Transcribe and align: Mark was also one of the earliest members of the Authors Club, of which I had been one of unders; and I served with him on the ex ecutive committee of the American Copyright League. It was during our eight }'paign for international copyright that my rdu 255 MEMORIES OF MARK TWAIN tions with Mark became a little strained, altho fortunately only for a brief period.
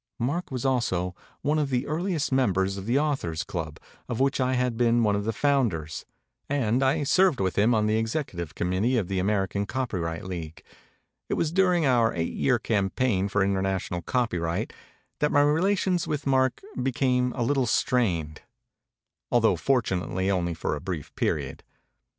Mark 0.17 0.49
was 0.49 0.65
also 0.65 1.13
one 1.43 1.59
of 1.59 1.69
the 1.69 1.85
earliest 1.85 2.31
members 2.31 2.75
of 2.75 2.87
the 2.87 2.97
Authors 2.97 3.43
Club, 3.43 3.79
of 4.09 4.19
which 4.19 4.41
I 4.41 4.53
had 4.55 4.75
been 4.75 5.03
one 5.03 5.15
of 5.15 5.25
unders; 5.27 6.05
and 6.49 6.81
I 6.81 7.03
served 7.03 7.39
with 7.39 7.55
him 7.55 7.75
on 7.75 7.85
the 7.85 7.99
ex 7.99 8.13
ecutive 8.15 8.55
committee 8.55 8.97
of 8.97 9.09
the 9.09 9.19
American 9.19 9.67
Copyright 9.67 10.23
League. 10.23 10.63
It 11.29 11.35
was 11.35 11.51
during 11.51 11.85
our 11.85 12.11
eight 12.15 12.33
}'paign 13.05 13.29
for 13.29 13.43
international 13.43 14.01
copyright 14.01 14.73
that 15.19 15.31
my 15.31 15.41
rdu 15.41 15.53
255 15.53 15.53
MEMORIES 15.53 15.53
OF 15.53 15.55
MARK 15.55 15.65
TWAIN 15.69 15.77
tions 15.77 16.07
with 16.07 16.25
Mark 16.25 16.61
became 16.81 17.31
a 17.33 17.43
little 17.43 17.67
strained, 17.67 18.41
altho 19.31 19.55
fortunately 19.55 20.31
only 20.31 20.55
for 20.55 20.75
a 20.75 20.81
brief 20.81 21.13
period. 21.13 21.63